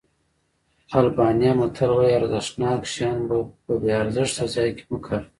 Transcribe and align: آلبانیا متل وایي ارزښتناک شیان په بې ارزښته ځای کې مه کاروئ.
آلبانیا 0.99 1.51
متل 1.59 1.89
وایي 1.93 2.13
ارزښتناک 2.19 2.81
شیان 2.93 3.17
په 3.65 3.73
بې 3.81 3.91
ارزښته 4.01 4.45
ځای 4.55 4.69
کې 4.75 4.83
مه 4.89 4.97
کاروئ. 5.05 5.27